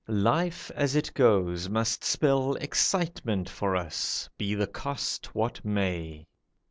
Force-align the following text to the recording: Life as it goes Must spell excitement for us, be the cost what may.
Life 0.07 0.71
as 0.73 0.95
it 0.95 1.13
goes 1.13 1.69
Must 1.69 2.03
spell 2.03 2.55
excitement 2.55 3.47
for 3.47 3.75
us, 3.75 4.27
be 4.35 4.55
the 4.55 4.65
cost 4.65 5.35
what 5.35 5.63
may. 5.63 6.25